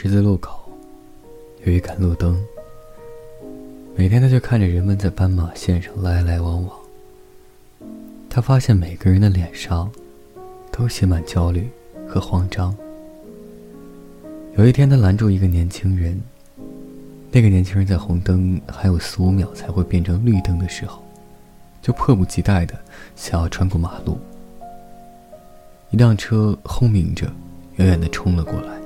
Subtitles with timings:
[0.00, 0.70] 十字路口
[1.64, 2.40] 有一杆路灯，
[3.96, 6.78] 每天他就看着人们在斑马线上来来往往。
[8.30, 9.90] 他发现每个人的脸上
[10.70, 11.68] 都写满焦虑
[12.06, 12.72] 和慌张。
[14.56, 16.22] 有一天，他拦住一个年轻人。
[17.32, 21.02] 那个年轻人在红灯还有四五秒才会变成绿灯的时候，
[21.82, 22.78] 就迫不及待的
[23.16, 24.16] 想要穿过马路。
[25.90, 27.26] 一辆车轰鸣着，
[27.78, 28.77] 远远的冲了过来。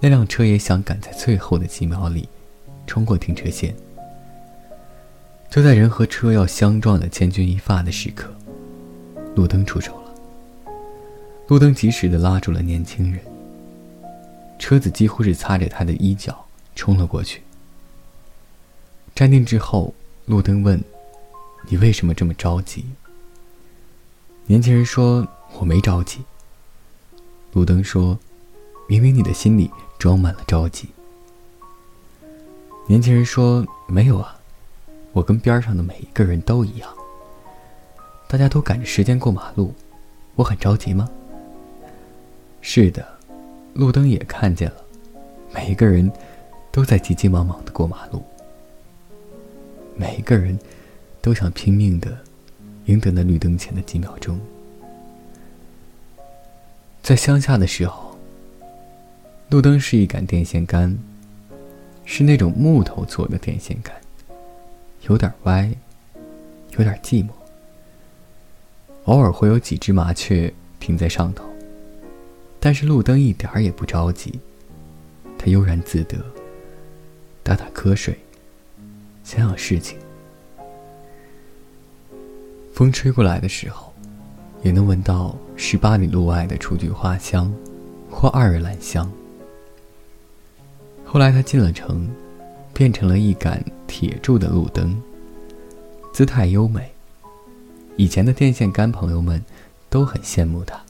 [0.00, 2.28] 那辆车也想赶在最后的几秒里
[2.86, 3.74] 冲过停车线。
[5.50, 8.34] 就在人和车要相撞的千钧一发的时刻，
[9.34, 10.14] 路灯出手了。
[11.46, 13.20] 路灯及时的拉住了年轻人。
[14.58, 17.42] 车子几乎是擦着他的衣角冲了过去。
[19.14, 19.94] 站定之后，
[20.26, 20.82] 路灯问
[21.68, 22.84] ：“你为什么这么着急？”
[24.46, 25.26] 年轻人说
[25.58, 26.20] ：“我没着急。”
[27.52, 28.18] 路灯说
[28.86, 30.88] ：“明明你的心里装满了着急。”
[32.86, 34.38] 年轻人说：“没有啊，
[35.12, 36.88] 我跟边上的每一个人都一样。
[38.28, 39.74] 大家都赶着时间过马路，
[40.34, 41.08] 我很着急吗？”
[42.60, 43.06] 是的，
[43.74, 44.76] 路灯也看见了，
[45.52, 46.10] 每一个人
[46.72, 48.22] 都在急急忙忙的过马路。
[49.96, 50.58] 每一个人
[51.20, 52.16] 都想拼命的
[52.86, 54.40] 赢得那绿灯前的几秒钟。
[57.02, 58.13] 在乡下的时候，
[59.54, 60.98] 路灯是一杆电线杆，
[62.04, 63.94] 是那种木头做的电线杆，
[65.02, 65.72] 有点歪，
[66.72, 67.28] 有点寂寞。
[69.04, 71.44] 偶尔会有几只麻雀停在上头，
[72.58, 74.40] 但是路灯一点儿也不着急，
[75.38, 76.18] 它悠然自得，
[77.44, 78.18] 打打瞌睡。
[79.22, 79.96] 想想事情，
[82.72, 83.92] 风吹过来的时候，
[84.64, 87.54] 也能闻到十八里路外的雏菊花香，
[88.10, 89.08] 或二月兰香。
[91.14, 92.10] 后来他进了城，
[92.72, 95.00] 变成了一杆铁铸的路灯，
[96.12, 96.92] 姿态优美。
[97.94, 99.40] 以前的电线杆朋友们
[99.88, 100.84] 都很羡慕他，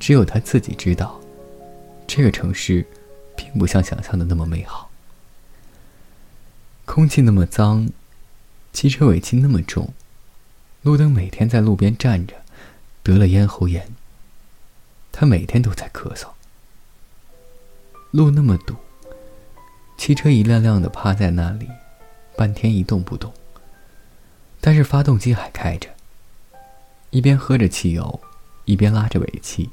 [0.00, 1.20] 只有他自己知道，
[2.06, 2.86] 这个城市
[3.36, 4.88] 并不像想象的那么美好。
[6.86, 7.90] 空气那么脏，
[8.72, 9.92] 汽车尾气那么重，
[10.80, 12.36] 路灯每天在路边站着，
[13.02, 13.86] 得了咽喉炎。
[15.12, 16.28] 他每天都在咳嗽。
[18.10, 18.76] 路那么堵，
[20.04, 21.66] 汽车一辆辆的趴在那里，
[22.36, 23.32] 半天一动不动。
[24.60, 25.88] 但是发动机还开着，
[27.08, 28.20] 一边喝着汽油，
[28.66, 29.70] 一边拉着尾气。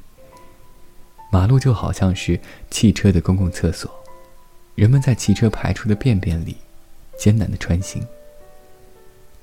[1.33, 3.91] 马路就好像是汽车的公共厕所，
[4.75, 6.55] 人们在汽车排出的便便里。
[7.17, 8.01] 艰难的穿行。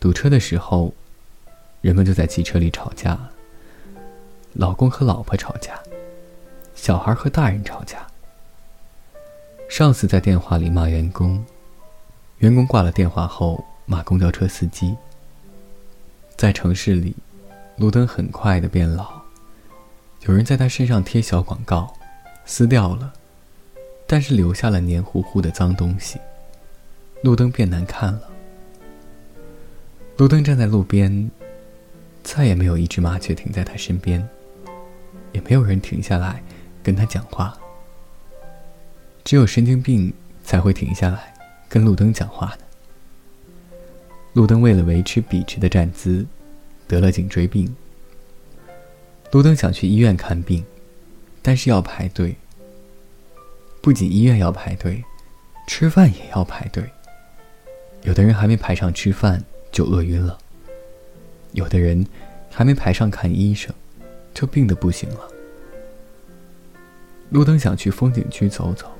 [0.00, 0.94] 堵车的时候，
[1.82, 3.28] 人们就在汽车里吵架。
[4.54, 5.78] 老公和老婆吵架，
[6.74, 8.06] 小孩和大人吵架。
[9.68, 11.44] 上司在电话里骂员工，
[12.38, 14.96] 员工挂了电话后骂公交车司机。
[16.36, 17.14] 在城市里，
[17.76, 19.20] 路灯很快的变老，
[20.22, 21.92] 有人在他身上贴小广告，
[22.46, 23.12] 撕掉了，
[24.06, 26.18] 但是留下了黏糊糊的脏东西。
[27.22, 28.22] 路灯变难看了。
[30.16, 31.30] 路灯站在路边，
[32.22, 34.26] 再也没有一只麻雀停在他身边，
[35.32, 36.42] 也没有人停下来
[36.82, 37.56] 跟他讲话。
[39.28, 40.10] 只有神经病
[40.42, 41.34] 才会停下来
[41.68, 42.64] 跟路灯讲话呢。
[44.32, 46.24] 路灯为了维持笔直的站姿，
[46.86, 47.76] 得了颈椎病。
[49.30, 50.64] 路灯想去医院看病，
[51.42, 52.34] 但是要排队。
[53.82, 55.04] 不仅医院要排队，
[55.66, 56.82] 吃饭也要排队。
[58.04, 60.38] 有的人还没排上吃饭就饿晕了，
[61.52, 62.06] 有的人
[62.50, 63.74] 还没排上看医生，
[64.32, 65.28] 就病得不行了。
[67.28, 68.90] 路灯想去风景区走走，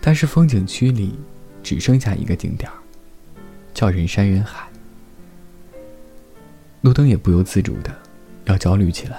[0.00, 1.18] 但是风景区里
[1.62, 2.76] 只剩下一个景点儿，
[3.74, 4.66] 叫人山人海。
[6.80, 7.94] 路灯也不由自主的
[8.46, 9.18] 要焦虑起来。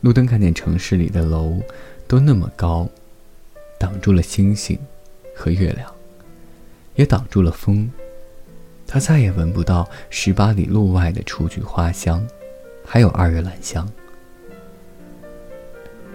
[0.00, 1.60] 路灯看见城市里的楼
[2.08, 2.88] 都那么高，
[3.78, 4.78] 挡住了星星
[5.36, 5.90] 和月亮。
[6.94, 7.90] 也挡住了风，
[8.86, 12.24] 他再也闻不到十八里路外的雏菊花香，
[12.84, 13.90] 还有二月兰香。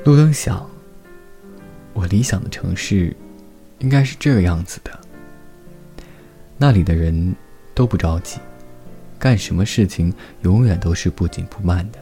[0.06, 0.70] 路灯想：
[2.00, 3.14] 我理想的城市，
[3.80, 5.00] 应该是这个样子的。
[6.58, 7.36] 那里的人
[7.74, 8.40] 都不着急，
[9.20, 10.14] 干什么事情
[10.44, 12.00] 永远都是不紧不慢的。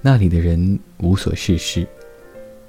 [0.00, 1.86] 那里的人无所事事，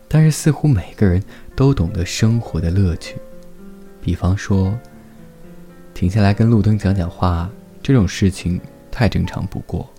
[0.08, 1.24] 但是似乎每个人
[1.56, 3.16] 都懂得生活的乐趣。
[4.00, 4.78] 比方说，
[5.96, 7.50] 停下来跟路灯讲讲话
[7.82, 8.62] 这种事情
[8.92, 9.92] 太正常不过，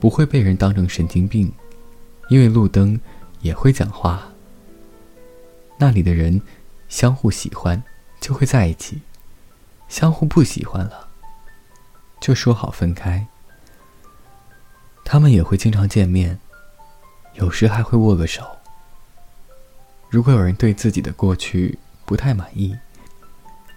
[0.00, 1.52] 不会被人当成神经病，
[2.28, 2.98] 因为路灯
[3.40, 4.28] 也会讲话。
[5.82, 6.40] 那里的人
[6.88, 7.82] 相互喜欢，
[8.20, 8.98] 就会在一起；
[9.88, 11.08] 相互不喜欢了，
[12.20, 13.26] 就说好分开。
[15.04, 16.38] 他们也会经常见面，
[17.34, 18.46] 有时还会握个手。
[20.08, 22.78] 如果有人对自己的过去不太满意，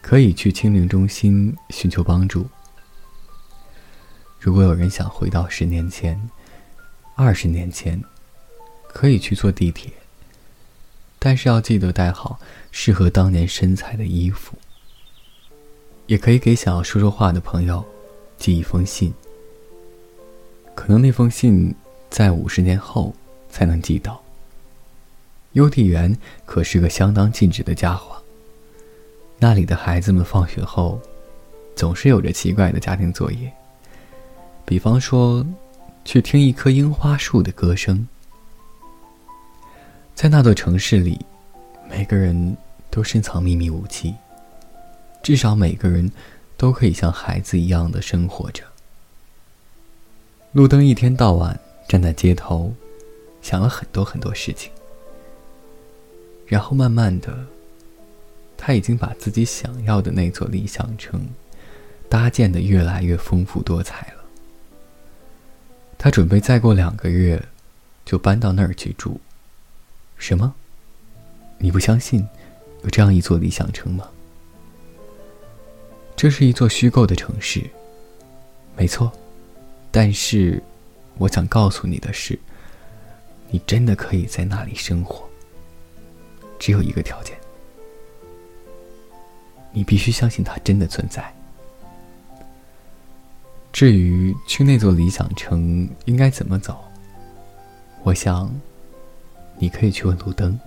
[0.03, 2.47] 可以去清零中心寻求帮助。
[4.39, 6.29] 如果有人想回到十年前、
[7.15, 7.99] 二十年前，
[8.89, 9.91] 可以去坐地铁，
[11.25, 12.39] 但是要记得带好
[12.69, 14.55] 适合当年身材的衣服。
[16.05, 17.83] 也可以给想要说说话的朋友
[18.37, 19.11] 寄一封信，
[20.75, 21.73] 可能那封信
[22.11, 23.11] 在五十年后
[23.49, 24.21] 才能寄到。
[25.53, 28.15] 邮递员可是个相当尽职的家伙。
[29.39, 31.01] 那里的孩子们放学后，
[31.75, 33.51] 总是有着奇怪的家庭作业。
[34.63, 35.43] 比方说，
[36.03, 38.07] 去听一棵樱花树的歌声。
[40.15, 41.19] 在那座城市里，
[41.89, 42.55] 每个人
[42.89, 44.15] 都深藏秘密武器。
[45.21, 46.09] 至少每个人
[46.55, 48.63] 都可以像孩子一样的生活着。
[50.53, 52.73] 路灯一天到晚站在街头，
[53.41, 54.71] 想了很多很多事情。
[56.47, 57.37] 然后慢慢的，
[58.55, 61.27] 他已经把自己想要的那座理想城
[62.07, 64.23] 搭建的越来越丰富多彩了。
[65.97, 67.43] 他准备再过两个月，
[68.05, 69.19] 就搬到那儿去住。
[70.17, 70.53] 什么？
[71.57, 72.27] 你不相信
[72.83, 74.09] 有这样一座理想城吗？
[76.15, 77.61] 这是一座虚构的城市，
[78.75, 79.11] 没错。
[79.91, 80.61] 但是，
[81.17, 82.37] 我想告诉你的是，
[83.49, 85.23] 你真的可以在那里生活。
[86.57, 87.37] 只有一个条件，
[89.71, 91.33] 你必须相信它真的存在。
[93.71, 96.81] 至于去那座理想城应该怎么走，
[98.03, 98.53] 我想，
[99.57, 100.59] 你可以去问路灯，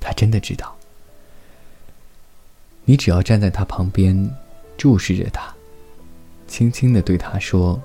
[0.00, 0.76] 他真的知道。
[2.84, 4.30] 你只要站在他旁边，
[4.76, 5.54] 注视着他，
[6.46, 7.80] 轻轻的对他说：“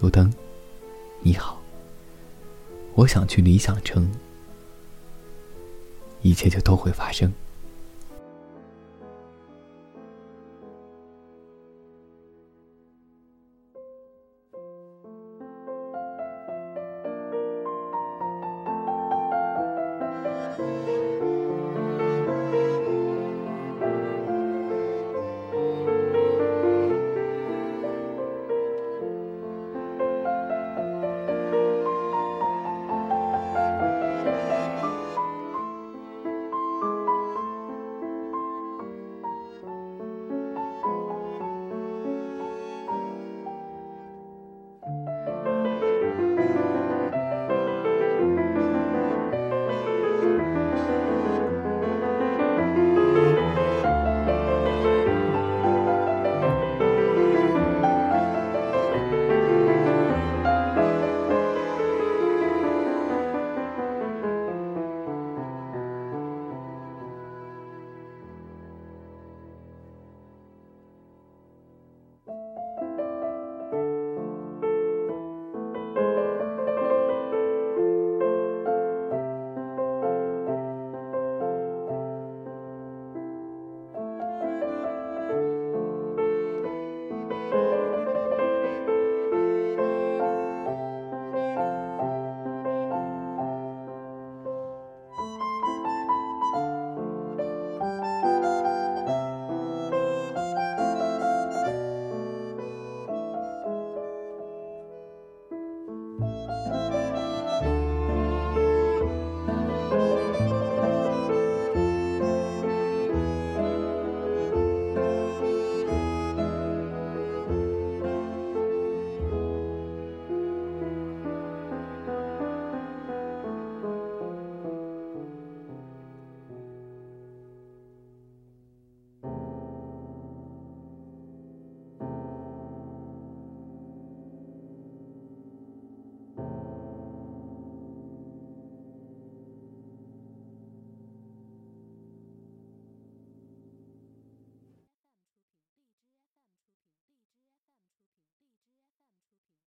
[0.00, 0.32] 路灯，
[1.20, 1.60] 你好，
[2.94, 4.10] 我想去理想城。”
[6.22, 7.32] 一切就都会发生。